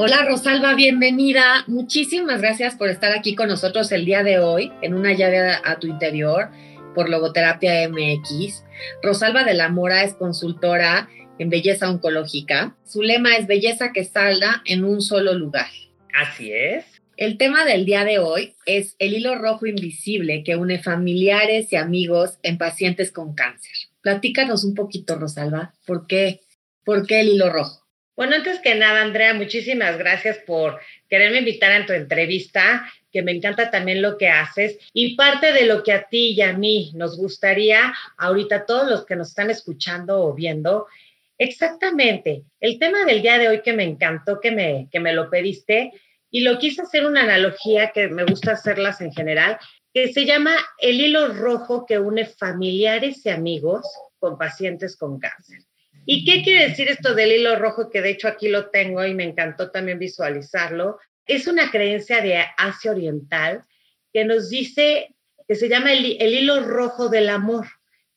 [0.00, 1.64] Hola Rosalba, bienvenida.
[1.66, 5.76] Muchísimas gracias por estar aquí con nosotros el día de hoy en una llave a,
[5.80, 6.50] tu interior
[6.94, 8.62] por Logoterapia MX.
[9.02, 11.08] Rosalba de la Mora es consultora
[11.40, 12.76] en belleza oncológica.
[12.84, 15.66] Su lema es belleza que salga en un solo lugar.
[16.14, 16.84] Así es.
[17.16, 21.76] El tema del día de hoy es el hilo rojo invisible que une familiares y
[21.76, 23.72] amigos en pacientes con cáncer.
[24.00, 26.42] Platícanos un poquito, Rosalba, ¿por qué,
[26.84, 27.87] por qué el hilo rojo?
[28.18, 33.30] Bueno, antes que nada, Andrea, muchísimas gracias por quererme invitar a tu entrevista, que me
[33.30, 36.90] encanta también lo que haces y parte de lo que a ti y a mí
[36.96, 40.88] nos gustaría ahorita, todos los que nos están escuchando o viendo,
[41.38, 45.30] exactamente, el tema del día de hoy que me encantó, que me, que me lo
[45.30, 45.92] pediste,
[46.28, 49.58] y lo quise hacer una analogía que me gusta hacerlas en general,
[49.94, 53.86] que se llama el hilo rojo que une familiares y amigos
[54.18, 55.67] con pacientes con cáncer.
[56.10, 57.90] ¿Y qué quiere decir esto del hilo rojo?
[57.90, 60.98] Que de hecho aquí lo tengo y me encantó también visualizarlo.
[61.26, 63.62] Es una creencia de Asia Oriental
[64.10, 65.14] que nos dice
[65.46, 67.66] que se llama el, hilo rojo del amor,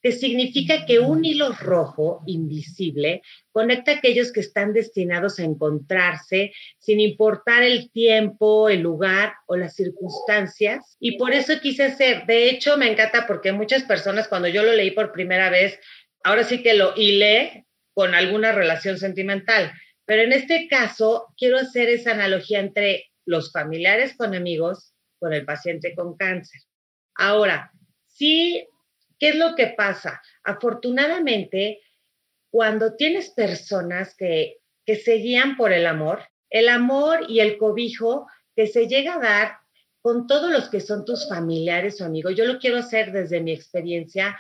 [0.01, 6.53] que significa que un hilo rojo invisible conecta a aquellos que están destinados a encontrarse
[6.79, 10.95] sin importar el tiempo, el lugar o las circunstancias.
[10.97, 14.71] Y por eso quise hacer, de hecho me encanta porque muchas personas cuando yo lo
[14.71, 15.77] leí por primera vez,
[16.23, 19.71] ahora sí que lo hilé con alguna relación sentimental.
[20.05, 25.45] Pero en este caso, quiero hacer esa analogía entre los familiares con amigos, con el
[25.45, 26.61] paciente con cáncer.
[27.15, 27.71] Ahora,
[28.07, 28.67] sí,
[29.19, 30.21] ¿qué es lo que pasa?
[30.43, 31.81] Afortunadamente,
[32.49, 38.27] cuando tienes personas que, que se guían por el amor, el amor y el cobijo
[38.55, 39.57] que se llega a dar
[40.01, 43.51] con todos los que son tus familiares o amigos, yo lo quiero hacer desde mi
[43.51, 44.37] experiencia,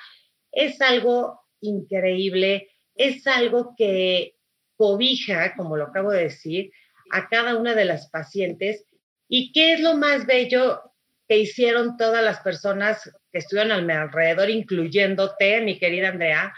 [0.51, 2.69] es algo increíble,
[3.07, 4.35] es algo que
[4.75, 6.71] cobija, como lo acabo de decir,
[7.11, 8.85] a cada una de las pacientes.
[9.27, 10.81] ¿Y qué es lo más bello
[11.27, 16.53] que hicieron todas las personas que estuvieron a mi alrededor, incluyéndote, mi querida Andrea?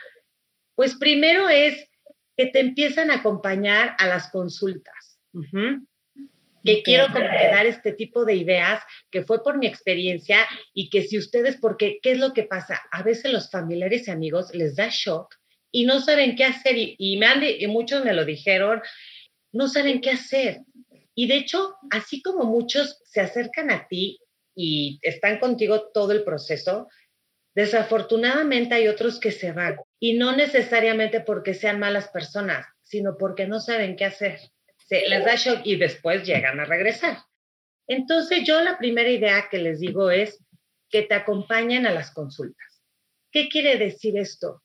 [0.76, 1.88] Pues primero es
[2.36, 5.20] que te empiezan a acompañar a las consultas.
[6.64, 8.82] Que quiero dar este tipo de ideas,
[9.12, 10.40] que fue por mi experiencia
[10.74, 12.82] y que si ustedes, porque, ¿qué es lo que pasa?
[12.92, 15.36] A veces los familiares y amigos les da shock
[15.74, 18.82] y no saben qué hacer y, me han, y muchos me lo dijeron,
[19.52, 20.62] no saben qué hacer.
[21.16, 24.20] Y de hecho, así como muchos se acercan a ti
[24.56, 26.88] y están contigo todo el proceso,
[27.56, 33.48] desafortunadamente hay otros que se van y no necesariamente porque sean malas personas, sino porque
[33.48, 34.40] no saben qué hacer.
[34.78, 37.18] Se les da shock y después llegan a regresar.
[37.88, 40.38] Entonces yo la primera idea que les digo es
[40.90, 42.84] que te acompañen a las consultas.
[43.32, 44.62] ¿Qué quiere decir esto?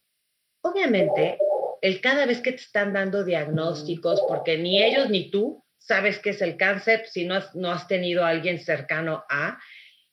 [0.63, 1.39] Obviamente,
[1.81, 6.31] el cada vez que te están dando diagnósticos, porque ni ellos ni tú sabes qué
[6.31, 9.59] es el cáncer si no has, no has tenido a alguien cercano a,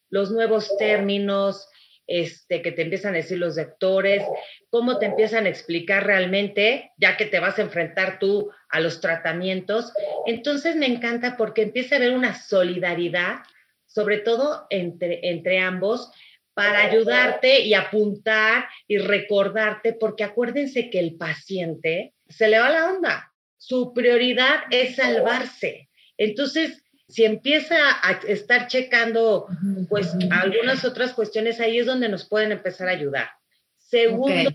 [0.09, 1.67] los nuevos términos
[2.07, 4.23] este, que te empiezan a decir los doctores,
[4.69, 9.01] cómo te empiezan a explicar realmente, ya que te vas a enfrentar tú a los
[9.01, 9.91] tratamientos.
[10.25, 13.39] Entonces me encanta porque empieza a haber una solidaridad,
[13.87, 16.11] sobre todo entre, entre ambos,
[16.55, 22.91] para ayudarte y apuntar y recordarte, porque acuérdense que el paciente se le va la
[22.91, 23.33] onda.
[23.57, 25.89] Su prioridad es salvarse.
[26.17, 29.47] Entonces, si empieza a estar checando,
[29.89, 33.29] pues, algunas otras cuestiones, ahí es donde nos pueden empezar a ayudar.
[33.77, 34.49] Segundo,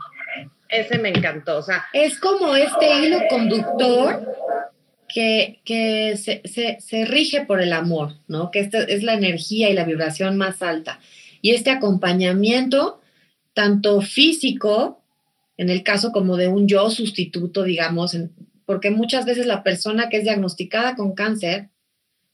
[0.70, 1.58] ese me encantó.
[1.58, 4.26] O sea, es como este hilo conductor
[5.06, 8.50] que, que se, se, se, rige por el amor, ¿no?
[8.50, 10.98] Que esta es la energía y la vibración más alta
[11.42, 13.00] y este acompañamiento,
[13.54, 15.02] tanto físico,
[15.56, 18.16] en el caso como de un yo sustituto, digamos,
[18.64, 21.70] porque muchas veces la persona que es diagnosticada con cáncer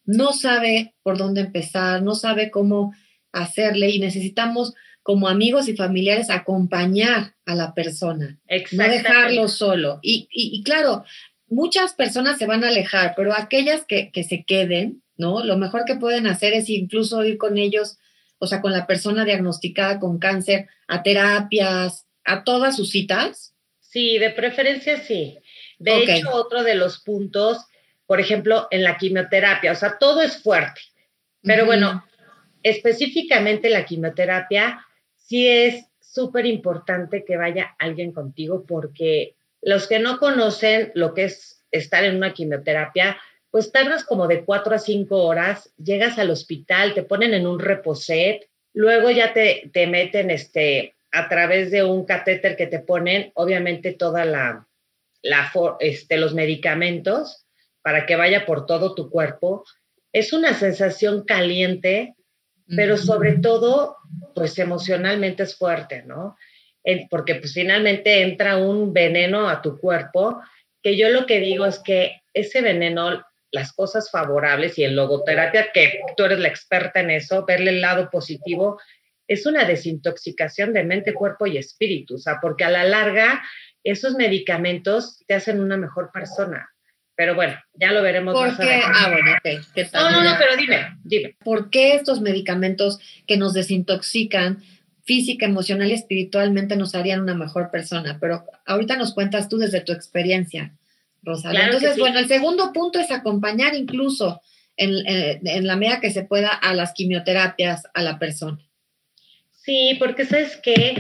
[0.05, 2.95] no sabe por dónde empezar, no sabe cómo
[3.33, 8.41] hacerle y necesitamos como amigos y familiares acompañar a la persona,
[8.73, 10.01] no dejarlo solo.
[10.03, 11.05] Y, y, claro,
[11.49, 15.45] muchas personas se van a alejar, pero aquellas que, que, se queden, ¿no?
[15.45, 17.99] Lo mejor que pueden hacer es incluso ir con ellos
[18.39, 23.55] o sea, con la persona diagnosticada con cáncer, a terapias, a todas sus citas?
[23.81, 25.39] Sí, de preferencia sí.
[25.79, 27.67] De hecho, otro de los puntos,
[28.07, 30.81] por ejemplo, en la quimioterapia, o sea, todo es fuerte,
[31.43, 32.05] pero bueno,
[32.63, 34.85] específicamente la quimioterapia,
[35.15, 41.25] sí es súper importante que vaya alguien contigo porque los que no conocen lo que
[41.25, 43.19] es estar en una quimioterapia,
[43.57, 47.59] pues tardas como de cuatro a cinco horas, llegas al hospital, te ponen en un
[47.59, 53.33] reposet, luego ya te, te meten este, a través de un catéter que te ponen,
[53.35, 54.69] obviamente, toda la,
[55.23, 55.51] la
[55.81, 57.47] este, los medicamentos
[57.81, 59.65] para que vaya por todo tu cuerpo,
[60.13, 62.15] es una sensación caliente,
[62.67, 63.97] pero sobre todo,
[64.35, 66.37] pues emocionalmente es fuerte, ¿no?
[67.09, 70.43] Porque pues finalmente entra un veneno a tu cuerpo,
[70.83, 75.71] que yo lo que digo es que ese veneno, las cosas favorables y en logoterapia,
[75.73, 78.81] que tú eres la experta en eso, verle el lado positivo,
[79.29, 83.43] es una desintoxicación de mente, cuerpo y espíritu, o sea, porque a la larga
[83.83, 86.69] esos medicamentos te hacen una mejor persona.
[87.15, 88.83] Pero bueno, ya lo veremos ¿Por más qué?
[88.85, 89.93] Ah, bueno, ok.
[89.95, 91.37] No, no, no, pero dime, dime.
[91.43, 94.63] ¿Por qué estos medicamentos que nos desintoxican
[95.05, 98.19] física, emocional y espiritualmente nos harían una mejor persona?
[98.21, 100.75] Pero ahorita nos cuentas tú desde tu experiencia,
[101.27, 104.41] Entonces, bueno, el segundo punto es acompañar incluso
[104.77, 108.59] en, en la medida que se pueda a las quimioterapias a la persona.
[109.51, 110.95] Sí, porque sabes que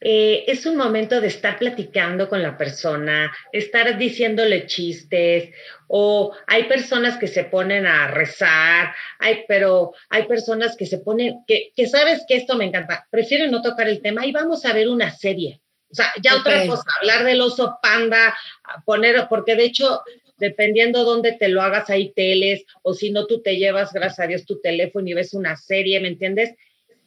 [0.00, 5.50] eh, es un momento de estar platicando con la persona, estar diciéndole chistes,
[5.88, 11.44] o hay personas que se ponen a rezar, hay, pero hay personas que se ponen,
[11.46, 14.72] que, que sabes que esto me encanta, prefieren no tocar el tema y vamos a
[14.72, 15.60] ver una serie.
[15.90, 18.36] O sea, ya otra cosa, hablar del oso panda,
[18.84, 20.02] poner, porque de hecho
[20.38, 24.26] dependiendo dónde te lo hagas, hay teles, o si no, tú te llevas, gracias a
[24.26, 26.54] Dios, tu teléfono y ves una serie, ¿me entiendes?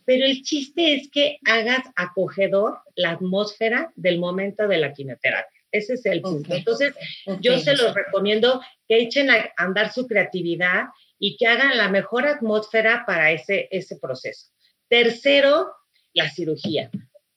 [0.10, 5.62] pero el chiste es que hagas acogedor la atmósfera del momento de la quimioterapia.
[5.72, 6.52] Ese es el punto.
[6.52, 6.96] Entonces,
[7.42, 10.86] yo se los recomiendo que echen a andar su creatividad
[11.20, 14.48] y que hagan la mejor atmósfera para ese, ese proceso.
[14.88, 15.70] Tercero,
[16.14, 16.90] la cirugía.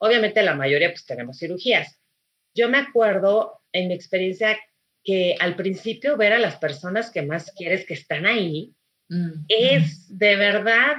[0.02, 1.96] Obviamente la mayoría pues tenemos cirugías.
[2.56, 4.58] Yo me acuerdo en mi experiencia
[5.04, 8.74] que al principio ver a las personas que más quieres que están ahí
[9.08, 9.44] mm.
[9.46, 10.96] es de verdad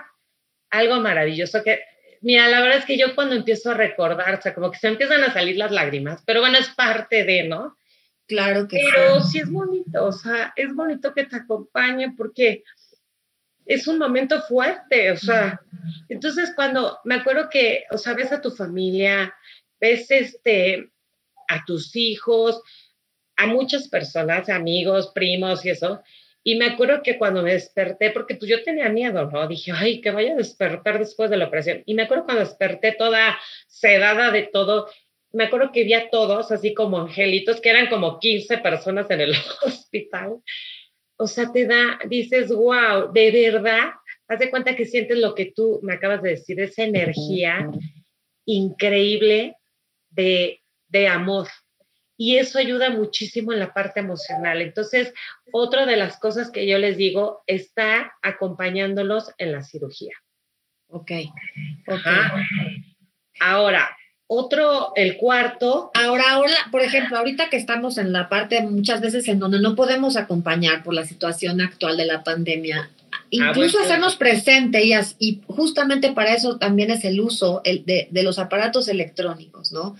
[0.69, 1.81] algo maravilloso que,
[2.21, 4.87] mira, la verdad es que yo cuando empiezo a recordar, o sea, como que se
[4.87, 7.75] empiezan a salir las lágrimas, pero bueno, es parte de, ¿no?
[8.25, 9.39] Claro que pero sí.
[9.39, 12.63] es bonito, o sea, es bonito que te acompañe porque
[13.65, 15.59] es un momento fuerte, o sea,
[16.09, 19.33] entonces cuando me acuerdo que, o sea, ves a tu familia,
[19.79, 20.89] ves este,
[21.47, 22.61] a tus hijos,
[23.37, 26.01] a muchas personas, amigos, primos y eso,
[26.43, 29.47] y me acuerdo que cuando me desperté, porque pues yo tenía miedo, ¿no?
[29.47, 31.83] Dije, ay, que vaya a despertar después de la operación.
[31.85, 34.89] Y me acuerdo cuando desperté toda sedada de todo,
[35.31, 39.21] me acuerdo que vi a todos así como angelitos, que eran como 15 personas en
[39.21, 39.33] el
[39.65, 40.41] hospital.
[41.17, 43.91] O sea, te da, dices, wow, de verdad,
[44.27, 47.69] haz de cuenta que sientes lo que tú me acabas de decir, esa energía
[48.45, 49.55] increíble
[50.09, 51.47] de, de amor
[52.17, 54.61] y eso ayuda muchísimo en la parte emocional.
[54.61, 55.13] Entonces,
[55.51, 60.13] otra de las cosas que yo les digo está acompañándolos en la cirugía.
[60.87, 61.11] Ok.
[63.39, 63.95] Ahora,
[64.33, 65.91] otro, el cuarto.
[65.93, 69.75] Ahora, ahora, por ejemplo, ahorita que estamos en la parte muchas veces en donde no
[69.75, 72.89] podemos acompañar por la situación actual de la pandemia,
[73.29, 78.39] incluso hacernos presente y, y, justamente para eso también es el uso de, de, los
[78.39, 79.95] aparatos electrónicos, ¿no?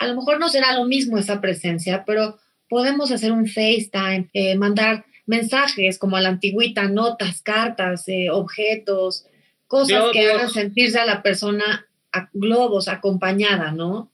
[0.00, 2.38] a lo mejor no será lo mismo esa presencia, pero
[2.68, 9.26] podemos hacer un FaceTime, eh, mandar mensajes como a la antigüita, notas, cartas, eh, objetos,
[9.66, 14.12] cosas que hagan sentirse a la persona, a globos, acompañada, ¿no?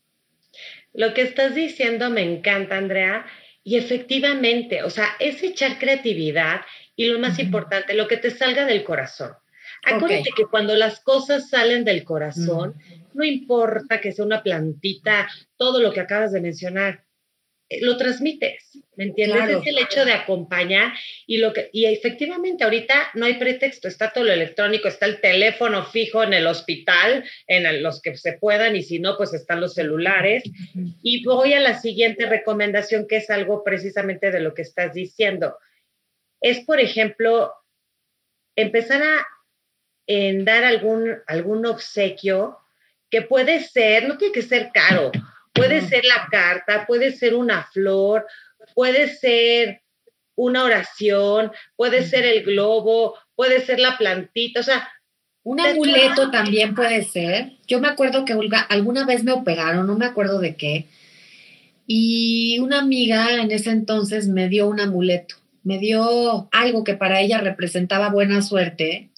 [0.93, 3.27] Lo que estás diciendo me encanta, Andrea,
[3.63, 6.61] y efectivamente, o sea, es echar creatividad
[6.95, 9.33] y lo más importante, lo que te salga del corazón.
[9.85, 12.75] Acuérdate que cuando las cosas salen del corazón,
[13.13, 17.06] no importa que sea una plantita, todo lo que acabas de mencionar,
[17.69, 19.49] lo transmites, ¿me entiendes?
[19.49, 20.93] Es el hecho de acompañar
[21.27, 25.21] y lo que y efectivamente ahorita no hay pretexto, está todo lo electrónico, está el
[25.21, 29.61] teléfono fijo en el hospital, en los que se puedan y si no pues están
[29.61, 30.45] los celulares.
[31.03, 35.59] Y voy a la siguiente recomendación que es algo precisamente de lo que estás diciendo.
[36.41, 37.53] Es por ejemplo
[38.55, 39.27] empezar a
[40.07, 42.59] en dar algún algún obsequio
[43.11, 45.11] que puede ser, no tiene que ser caro,
[45.57, 48.27] puede ser la carta, puede ser una flor,
[48.75, 49.83] puede ser
[50.35, 54.89] una oración, puede ser el globo, puede ser la plantita, o sea...
[55.43, 57.53] Un amuleto también puede ser.
[57.69, 60.89] Yo me acuerdo que Olga, alguna vez me operaron, no me acuerdo de qué,
[61.87, 67.21] y una amiga en ese entonces me dio un amuleto, me dio algo que para
[67.21, 69.11] ella representaba buena suerte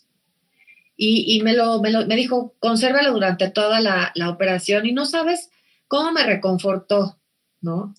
[1.01, 5.51] y, me, lo, me, dijo, consérvalo durante toda la, operación y no sabes
[5.89, 7.19] cómo me reconfortó,
[7.61, 7.95] ¿no?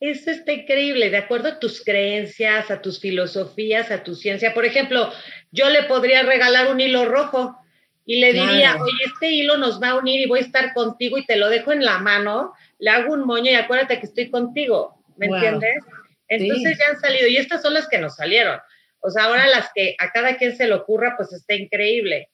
[0.00, 4.52] Eso está increíble, de acuerdo a tus creencias, a tus filosofías, a tu ciencia.
[4.52, 5.12] Por ejemplo,
[5.52, 7.56] yo le podría regalar un hilo rojo
[8.04, 11.18] y le diría, oye, este hilo nos va a unir y voy a estar contigo
[11.18, 14.28] y te lo dejo en la mano, le hago un moño y acuérdate que estoy
[14.28, 15.84] contigo, ¿me entiendes?
[16.26, 18.58] Entonces ya han salido, y estas son las que nos salieron.
[19.00, 22.30] O sea, ahora las que a cada quien se le ocurra, pues está increíble.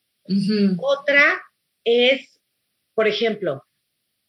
[0.79, 1.43] Otra
[1.85, 2.41] es,
[2.95, 3.62] por ejemplo,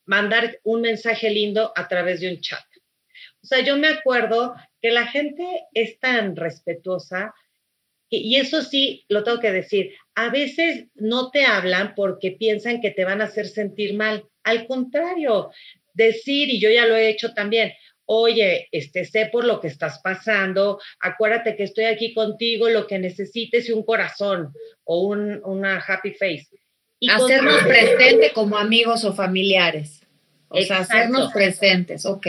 [0.10, 2.66] mandar un mensaje lindo a través de un chat.
[3.44, 7.36] O sea, yo me acuerdo que la gente es tan respetuosa,
[8.10, 12.90] y eso sí, lo tengo que decir, a veces no te hablan porque piensan que
[12.90, 14.26] te van a hacer sentir mal.
[14.44, 15.52] Al contrario,
[15.94, 17.74] decir, y yo ya lo he hecho también,
[18.06, 22.98] oye, este, sé por lo que estás pasando, acuérdate que estoy aquí contigo, lo que
[22.98, 24.52] necesites y un corazón
[24.86, 26.59] o un, una happy face.
[27.00, 30.02] Y hacernos presente como amigos o familiares.
[30.50, 32.28] O sea, hacernos presentes, ok.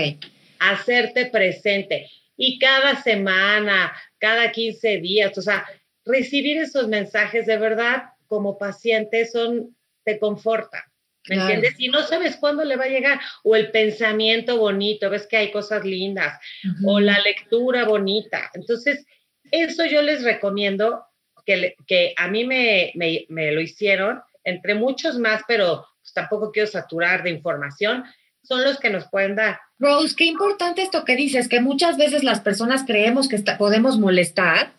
[0.58, 2.08] Hacerte presente.
[2.36, 5.66] Y cada semana, cada 15 días, o sea,
[6.04, 10.84] recibir esos mensajes de verdad como paciente son, te conforta.
[11.28, 11.74] ¿Me entiendes?
[11.78, 13.20] Y no sabes cuándo le va a llegar.
[13.44, 16.38] O el pensamiento bonito, ves que hay cosas lindas.
[16.86, 18.50] O la lectura bonita.
[18.54, 19.06] Entonces,
[19.50, 21.04] eso yo les recomiendo
[21.44, 26.68] que, que a mí me, me, lo hicieron, entre muchos más, pero pues, tampoco quiero
[26.68, 28.04] saturar de información,
[28.42, 29.58] son los que nos pueden dar.
[29.78, 34.72] Rose, qué importante esto que dices, que muchas veces las personas creemos que podemos molestar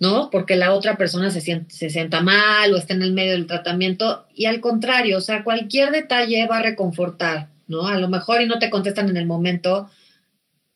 [0.00, 0.30] ¿no?
[0.30, 4.46] Porque la otra persona se, sienta mal o está en el medio del tratamiento y
[4.46, 7.86] al contrario, o sea, cualquier detalle va a reconfortar, ¿no?
[7.86, 9.90] A lo mejor y no te contestan en el momento,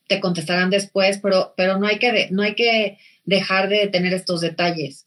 [0.08, 4.40] te contestarán después, pero, pero no, hay que no hay que dejar de tener estos
[4.40, 5.06] detalles.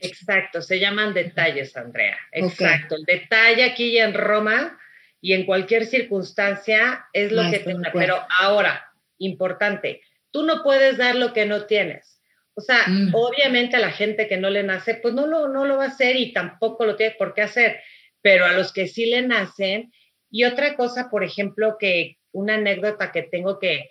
[0.00, 2.16] Exacto, se llaman detalles, Andrea.
[2.32, 4.78] Exacto, el detalle aquí en Roma
[5.20, 7.74] y en cualquier circunstancia es lo que te...
[7.92, 12.20] Pero ahora, importante, tú no puedes dar lo que no tienes.
[12.54, 13.14] O sea, mm.
[13.14, 15.88] obviamente a la gente que no le nace, pues no lo, no lo va a
[15.88, 17.80] hacer y tampoco lo tiene por qué hacer,
[18.22, 19.92] pero a los que sí le nacen.
[20.30, 23.88] Y otra cosa, por ejemplo, que una anécdota que tengo que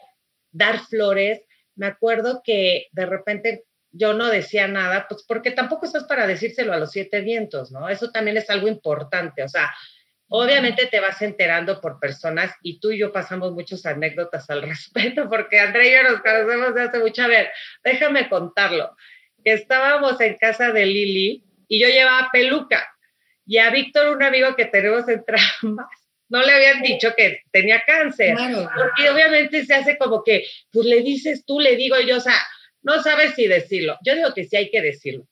[0.51, 1.41] dar flores,
[1.75, 3.65] me acuerdo que de repente
[3.97, 7.89] yo no decía nada, pues porque tampoco estás para decírselo a los siete vientos, ¿no?
[7.89, 9.73] Eso también es algo importante, o sea,
[10.27, 15.29] Obviamente te vas enterando por personas y tú y yo pasamos muchas anécdotas al respecto,
[15.29, 17.23] porque Andrea y yo nos conocemos de hace mucho.
[17.23, 17.51] A ver,
[17.83, 18.95] déjame contarlo.
[19.43, 22.87] Estábamos en casa de Lili y yo llevaba peluca
[23.45, 25.87] y a Víctor, un amigo que tenemos en Tramas,
[26.29, 28.35] no le habían dicho que tenía cáncer.
[28.35, 32.35] Porque obviamente se hace como que, pues le dices tú, le digo yo, o sea,
[32.85, 33.97] no sabes si decirlo.
[34.05, 35.27] Yo digo que sí hay que decirlo.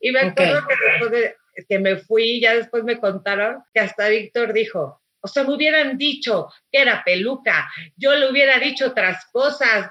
[0.00, 1.36] Y me acuerdo que después de,
[1.68, 5.98] que me fui, ya después me contaron que hasta Víctor dijo, o sea, me hubieran
[5.98, 9.90] dicho que era peluca, yo le hubiera dicho otras cosas,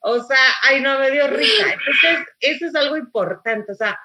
[0.00, 1.72] o sea, ay, no, me dio risa.
[1.72, 3.98] Entonces, eso es algo importante, o sea,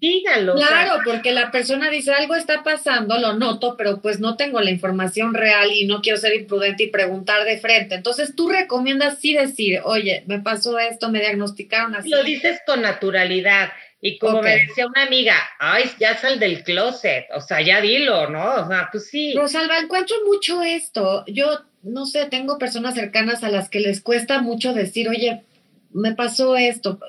[0.00, 0.54] dígalo.
[0.54, 4.70] Claro, porque la persona dice, algo está pasando, lo noto, pero pues no tengo la
[4.70, 7.94] información real y no quiero ser imprudente y preguntar de frente.
[7.94, 12.08] Entonces, tú recomiendas sí decir, oye, me pasó esto, me diagnosticaron así.
[12.08, 13.70] Lo dices con naturalidad.
[14.00, 18.30] Y como me decía una amiga, ay, ya sal del closet, o sea, ya dilo,
[18.30, 18.54] ¿no?
[18.62, 19.34] O sea, pues sí.
[19.34, 21.24] Rosalba, encuentro mucho esto.
[21.26, 25.42] Yo, no sé, tengo personas cercanas a las que les cuesta mucho decir, oye,
[25.90, 27.00] me pasó esto.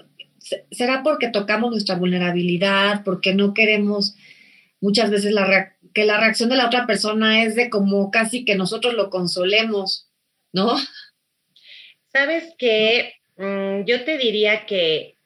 [0.72, 3.04] ¿Será porque tocamos nuestra vulnerabilidad?
[3.04, 4.16] Porque no queremos
[4.82, 8.56] muchas veces la que la reacción de la otra persona es de como casi que
[8.56, 10.10] nosotros lo consolemos,
[10.54, 10.78] ¿no?
[12.12, 15.18] Sabes que mm, yo te diría que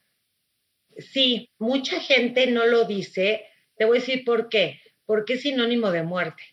[0.97, 3.45] sí, mucha gente no lo dice.
[3.77, 4.79] Te voy a decir por qué.
[5.05, 6.43] Porque es sinónimo de muerte.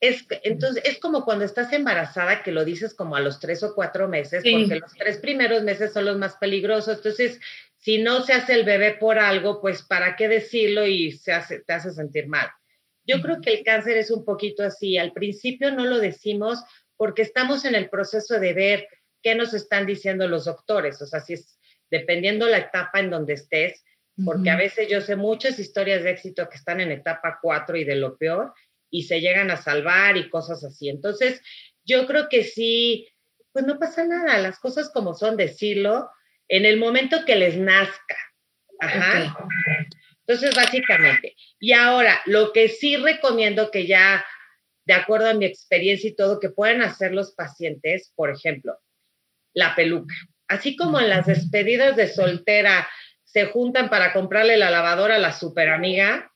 [0.00, 3.74] Es, entonces, es como cuando estás embarazada que lo dices como a los tres o
[3.74, 6.98] cuatro meses, porque los tres primeros meses son los más peligrosos.
[6.98, 7.40] Entonces,
[7.84, 11.60] si no se hace el bebé por algo, pues ¿para qué decirlo y se hace,
[11.60, 12.48] te hace sentir mal?
[13.06, 14.96] Yo creo que el cáncer es un poquito así.
[14.96, 16.64] Al principio no lo decimos
[16.96, 18.88] porque estamos en el proceso de ver
[19.22, 21.02] qué nos están diciendo los doctores.
[21.02, 21.58] O sea, si es
[21.90, 23.84] dependiendo la etapa en donde estés,
[24.24, 27.84] porque a veces yo sé muchas historias de éxito que están en etapa 4 y
[27.84, 28.54] de lo peor
[28.88, 30.88] y se llegan a salvar y cosas así.
[30.88, 31.42] Entonces,
[31.84, 33.08] yo creo que sí,
[33.52, 36.08] pues no pasa nada, las cosas como son, decirlo
[36.48, 38.16] en el momento que les nazca.
[38.80, 39.36] Ajá.
[40.26, 41.36] Entonces, básicamente.
[41.60, 44.24] Y ahora, lo que sí recomiendo que ya,
[44.86, 48.78] de acuerdo a mi experiencia y todo, que pueden hacer los pacientes, por ejemplo,
[49.52, 50.14] la peluca.
[50.48, 52.88] Así como en las despedidas de soltera
[53.24, 56.32] se juntan para comprarle la lavadora a la super amiga,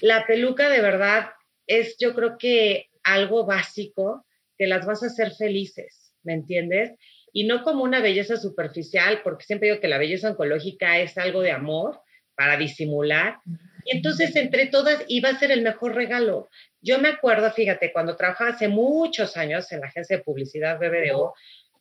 [0.00, 1.30] la peluca de verdad
[1.66, 4.26] es yo creo que algo básico
[4.56, 6.92] que las vas a hacer felices, ¿me entiendes?
[7.36, 11.42] Y no como una belleza superficial, porque siempre digo que la belleza oncológica es algo
[11.42, 12.00] de amor
[12.36, 13.38] para disimular.
[13.84, 16.48] Y entonces entre todas iba a ser el mejor regalo.
[16.80, 21.34] Yo me acuerdo, fíjate, cuando trabajaba hace muchos años en la agencia de publicidad BBDO,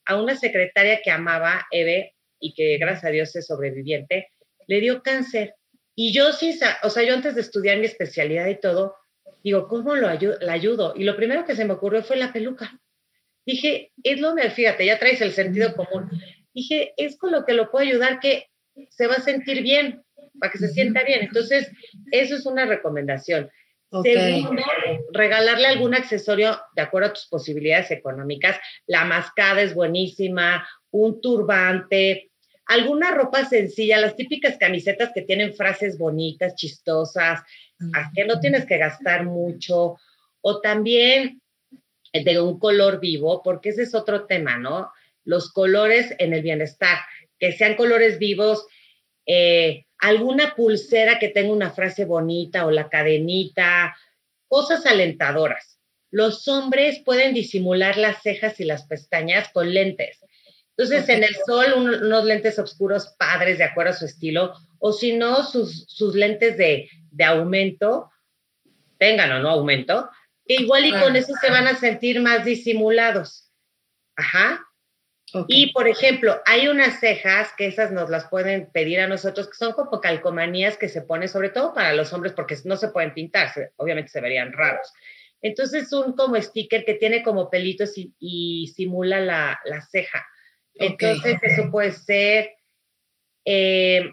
[0.06, 4.30] a una secretaria que amaba, Eve, y que gracias a Dios es sobreviviente,
[4.68, 5.56] le dio cáncer.
[5.96, 8.96] Y yo sí, o sea, yo antes de estudiar mi especialidad y todo,
[9.44, 10.94] digo, ¿cómo lo ayudo, la ayudo?
[10.96, 12.80] Y lo primero que se me ocurrió fue la peluca.
[13.46, 16.10] Dije, es lo me, fíjate, ya traes el sentido común.
[16.54, 18.48] Dije, es con lo que lo puedo ayudar que
[18.90, 20.04] se va a sentir bien,
[20.40, 21.22] para que se sienta bien.
[21.22, 21.70] Entonces,
[22.12, 23.50] eso es una recomendación.
[24.02, 24.64] Segundo,
[25.12, 28.58] regalarle algún accesorio de acuerdo a tus posibilidades económicas.
[28.88, 32.32] La mascada es buenísima, un turbante,
[32.66, 37.42] alguna ropa sencilla, las típicas camisetas que tienen frases bonitas, chistosas,
[38.16, 39.98] que no tienes que gastar mucho,
[40.42, 41.43] o también
[42.14, 44.92] de un color vivo, porque ese es otro tema, ¿no?
[45.26, 47.00] Los colores en el bienestar,
[47.40, 48.68] que sean colores vivos,
[49.26, 53.96] eh, alguna pulsera que tenga una frase bonita o la cadenita,
[54.48, 55.80] cosas alentadoras.
[56.12, 60.20] Los hombres pueden disimular las cejas y las pestañas con lentes.
[60.78, 65.14] Entonces, en el sol, unos lentes oscuros padres de acuerdo a su estilo, o si
[65.14, 66.90] no, sus, lentes de,
[67.24, 68.12] aumento,
[68.98, 70.10] tengan o no aumento,
[70.46, 73.52] igual y con eso se van a sentir más disimulados.
[74.16, 74.64] Ajá.
[75.48, 79.56] Y, por ejemplo, hay unas cejas que esas nos las pueden pedir a nosotros, que
[79.56, 83.16] son como calcomanías que se ponen, sobre todo para los hombres, porque no se pueden
[83.16, 84.92] pintar, obviamente se verían raros.
[85.42, 90.26] Entonces, un como sticker que tiene como pelitos y, simula la, la ceja.
[90.76, 92.52] Entonces, eso puede ser.
[93.44, 94.12] Eh,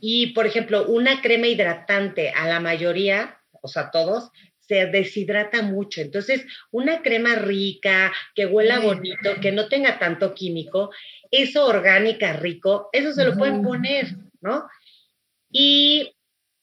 [0.00, 4.30] y, por ejemplo, una crema hidratante a la mayoría, o sea, todos,
[4.72, 6.00] se deshidrata mucho.
[6.00, 10.90] Entonces, una crema rica, que huela bonito, que no tenga tanto químico,
[11.30, 14.06] eso orgánica, rico, eso se lo pueden poner,
[14.40, 14.66] ¿no?
[15.50, 16.14] Y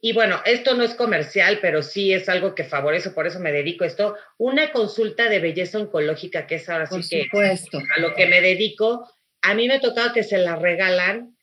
[0.01, 3.51] y bueno, esto no es comercial, pero sí es algo que favorece, por eso me
[3.51, 4.16] dedico a esto.
[4.38, 9.12] Una consulta de belleza oncológica, que es ahora sí que a lo que me dedico.
[9.42, 11.36] A mí me ha tocado que se la regalan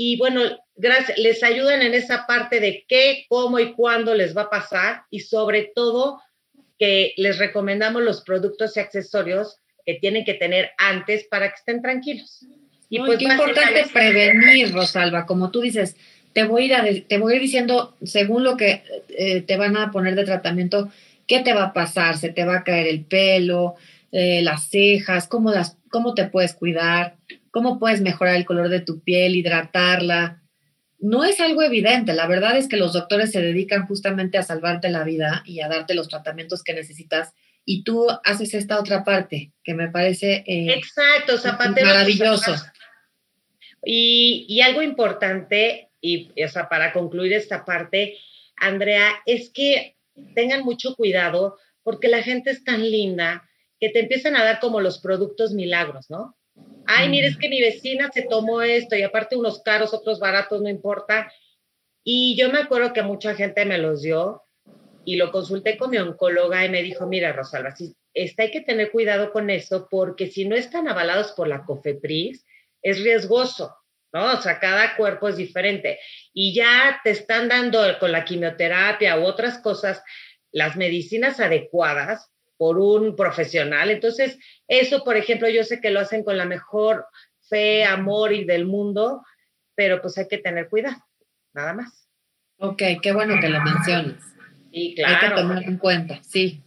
[0.00, 0.42] y bueno,
[0.76, 5.02] gracias, les ayudan en esa parte de qué, cómo y cuándo les va a pasar
[5.10, 6.22] y sobre todo
[6.78, 11.82] que les recomendamos los productos y accesorios que tienen que tener antes para que estén
[11.82, 12.46] tranquilos.
[12.88, 15.96] Y pues qué importante prevenir, Rosalba, como tú dices,
[16.32, 19.76] te voy a ir, te voy a ir diciendo, según lo que eh, te van
[19.76, 20.92] a poner de tratamiento,
[21.26, 23.74] qué te va a pasar, se te va a caer el pelo,
[24.12, 27.16] eh, las cejas, cómo, las, cómo te puedes cuidar,
[27.58, 30.40] cómo puedes mejorar el color de tu piel, hidratarla.
[31.00, 34.90] No es algo evidente, la verdad es que los doctores se dedican justamente a salvarte
[34.90, 39.50] la vida y a darte los tratamientos que necesitas y tú haces esta otra parte
[39.64, 41.32] que me parece eh, Exacto,
[41.82, 42.54] maravilloso.
[43.84, 48.18] Y, y algo importante y, o sea, para concluir esta parte,
[48.54, 49.96] Andrea, es que
[50.36, 53.48] tengan mucho cuidado porque la gente es tan linda
[53.80, 56.36] que te empiezan a dar como los productos milagros, ¿no?
[56.90, 60.62] Ay, mire, es que mi vecina se tomó esto y aparte unos caros, otros baratos,
[60.62, 61.30] no importa.
[62.02, 64.42] Y yo me acuerdo que mucha gente me los dio
[65.04, 68.62] y lo consulté con mi oncóloga y me dijo, mira, Rosalba, si, está, hay que
[68.62, 72.46] tener cuidado con eso porque si no están avalados por la COFEPRIS,
[72.80, 73.76] es riesgoso.
[74.14, 74.32] ¿no?
[74.32, 75.98] O sea, cada cuerpo es diferente.
[76.32, 80.02] Y ya te están dando con la quimioterapia u otras cosas
[80.52, 83.90] las medicinas adecuadas por un profesional.
[83.90, 87.06] Entonces, eso, por ejemplo, yo sé que lo hacen con la mejor
[87.48, 89.22] fe, amor y del mundo,
[89.74, 91.02] pero pues hay que tener cuidado,
[91.54, 92.06] nada más.
[92.58, 94.22] Ok, qué bueno que lo mencionas.
[94.72, 95.14] Sí, claro.
[95.14, 96.60] Hay que tomar en cuenta, sí.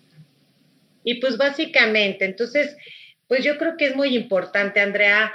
[1.03, 2.75] Y pues básicamente, entonces,
[3.27, 5.33] pues yo creo que es muy importante, Andrea,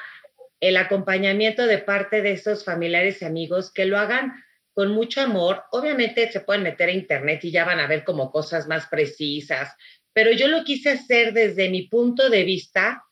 [0.60, 4.42] el acompañamiento de parte de esos familiares y amigos que lo hagan
[4.72, 5.64] con mucho amor.
[5.70, 9.74] Obviamente se pueden meter a internet y ya van a ver como cosas más precisas,
[10.16, 13.04] pero yo lo quise hacer desde mi punto de vista,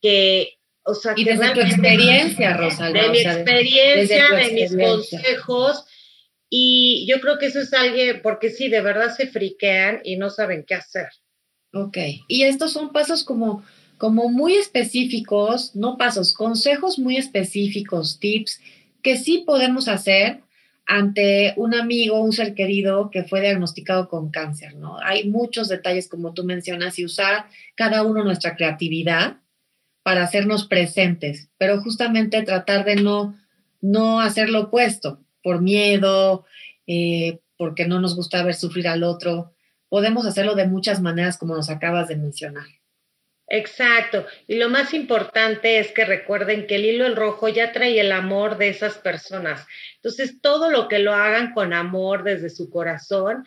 [0.00, 0.52] que,
[0.84, 3.02] o sea, y desde tu experiencia, Rosalba.
[3.02, 5.84] De mi experiencia, de, mis consejos.
[6.48, 10.30] Y yo creo que eso es algo, porque sí, de verdad se friquean y no
[10.30, 11.08] saben qué hacer.
[11.72, 11.98] Ok,
[12.28, 13.64] y estos son pasos como
[13.96, 18.60] como muy específicos, no pasos, consejos muy específicos, tips
[19.02, 20.42] que sí podemos hacer
[20.88, 24.98] ante un amigo, un ser querido que fue diagnosticado con cáncer, ¿no?
[24.98, 29.36] Hay muchos detalles, como tú mencionas, y usar cada uno nuestra creatividad
[30.02, 33.38] para hacernos presentes, pero justamente tratar de no,
[33.82, 36.46] no hacer lo opuesto, por miedo,
[36.86, 39.52] eh, porque no nos gusta ver sufrir al otro.
[39.90, 42.77] Podemos hacerlo de muchas maneras, como nos acabas de mencionar.
[43.50, 44.26] Exacto.
[44.46, 48.12] Y lo más importante es que recuerden que el hilo el rojo ya trae el
[48.12, 49.66] amor de esas personas.
[49.96, 53.46] Entonces, todo lo que lo hagan con amor desde su corazón,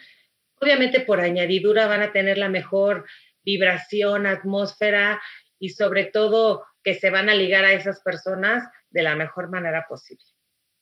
[0.60, 3.06] obviamente por añadidura van a tener la mejor
[3.44, 5.22] vibración, atmósfera
[5.60, 9.86] y sobre todo que se van a ligar a esas personas de la mejor manera
[9.88, 10.26] posible.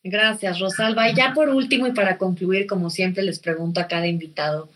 [0.01, 1.10] Gracias, Rosalba.
[1.10, 4.69] Y ya por último y para concluir, como siempre les pregunto a cada invitado,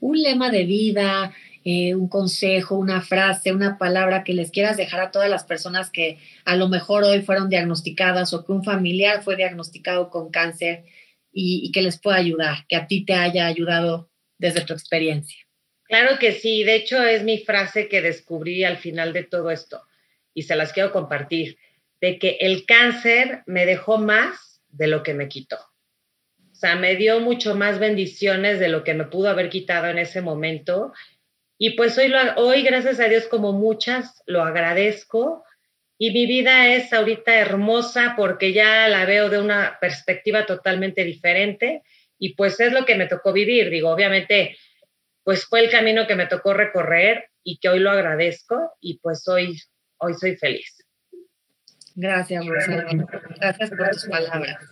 [0.00, 1.32] un lema de vida,
[1.64, 5.90] eh, un consejo, una frase, una palabra que les quieras dejar a todas las personas
[5.90, 10.84] que a lo mejor hoy fueron diagnosticadas o que un familiar fue diagnosticado con cáncer
[11.32, 15.38] y, y que les pueda ayudar, que a ti te haya ayudado desde tu experiencia.
[15.84, 19.82] Claro que sí, de hecho es mi frase que descubrí al final de todo esto
[20.34, 21.58] y se las quiero compartir,
[22.00, 25.58] de que el cáncer me dejó más de lo que me quitó.
[26.50, 29.98] O sea, me dio mucho más bendiciones de lo que me pudo haber quitado en
[29.98, 30.92] ese momento
[31.64, 35.44] y pues hoy, hoy, gracias a Dios, como muchas, lo agradezco.
[35.96, 41.84] Y mi vida es ahorita hermosa porque ya la veo de una perspectiva totalmente diferente.
[42.18, 43.70] Y pues es lo que me tocó vivir.
[43.70, 44.56] Digo, obviamente,
[45.22, 48.72] pues fue el camino que me tocó recorrer y que hoy lo agradezco.
[48.80, 49.56] Y pues hoy,
[49.98, 50.84] hoy soy feliz.
[51.94, 53.06] Gracias, Rosalía.
[53.38, 54.68] Gracias por tus palabras.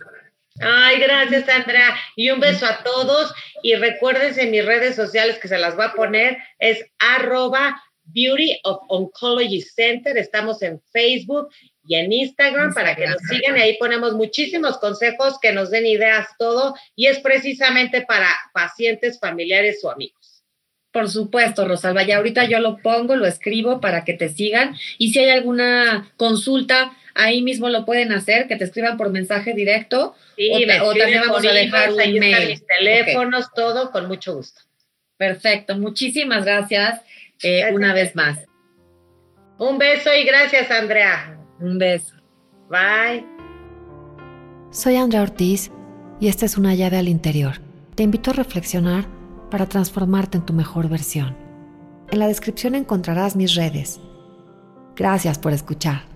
[0.61, 1.95] Ay, gracias, Andrea.
[2.15, 3.33] Y un beso a todos.
[3.63, 8.59] Y recuérdense en mis redes sociales que se las voy a poner, es arroba Beauty
[8.63, 10.17] of Oncology Center.
[10.17, 11.49] Estamos en Facebook
[11.85, 13.57] y en Instagram, para que nos sigan.
[13.57, 16.75] Y ahí ponemos muchísimos consejos que nos den ideas, todo.
[16.95, 20.20] Y es precisamente para pacientes, familiares o amigos.
[20.91, 22.03] Por supuesto, Rosalba.
[22.03, 24.75] Y ahorita yo lo pongo, lo escribo para que te sigan.
[24.97, 29.53] Y si hay alguna consulta, ahí mismo lo pueden hacer, que te escriban por mensaje
[29.53, 30.15] directo.
[30.35, 30.51] Sí,
[30.81, 32.47] o, también vamos a dejar un ahí mail.
[32.49, 34.61] mis teléfonos, todo, con mucho gusto.
[35.17, 37.01] Perfecto, muchísimas gracias,
[37.43, 38.39] eh, una vez más.
[39.59, 41.37] Un beso y gracias, Andrea.
[41.59, 42.15] Un beso.
[42.69, 43.23] Bye.
[44.71, 45.71] Soy Andrea Ortiz
[46.19, 47.61] y esta es una llave al interior.
[47.95, 49.05] Te invito a reflexionar
[49.51, 51.35] para transformarte en tu mejor versión.
[52.09, 53.99] En la descripción encontrarás mis redes.
[54.95, 56.10] Gracias por escuchar.